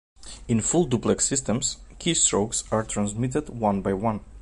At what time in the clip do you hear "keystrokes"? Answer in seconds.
1.99-2.63